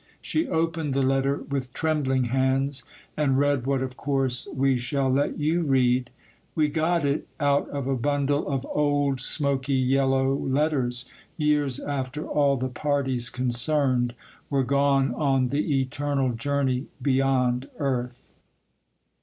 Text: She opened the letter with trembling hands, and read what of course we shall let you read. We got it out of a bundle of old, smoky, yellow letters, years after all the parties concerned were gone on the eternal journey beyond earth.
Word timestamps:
She 0.19 0.47
opened 0.47 0.95
the 0.95 1.03
letter 1.03 1.43
with 1.51 1.73
trembling 1.73 2.23
hands, 2.33 2.83
and 3.15 3.37
read 3.37 3.67
what 3.67 3.83
of 3.83 3.97
course 3.97 4.47
we 4.51 4.75
shall 4.75 5.11
let 5.11 5.37
you 5.37 5.61
read. 5.61 6.09
We 6.55 6.69
got 6.69 7.05
it 7.05 7.27
out 7.39 7.69
of 7.69 7.85
a 7.85 7.95
bundle 7.95 8.47
of 8.47 8.65
old, 8.71 9.19
smoky, 9.19 9.75
yellow 9.75 10.33
letters, 10.33 11.05
years 11.37 11.79
after 11.79 12.25
all 12.27 12.57
the 12.57 12.67
parties 12.67 13.29
concerned 13.29 14.15
were 14.49 14.63
gone 14.63 15.13
on 15.13 15.49
the 15.49 15.79
eternal 15.79 16.31
journey 16.31 16.87
beyond 16.99 17.69
earth. 17.77 18.31